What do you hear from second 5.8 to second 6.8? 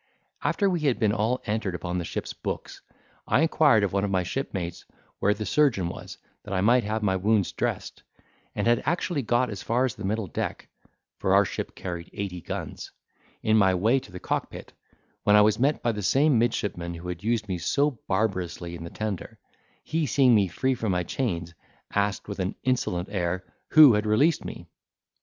was, that I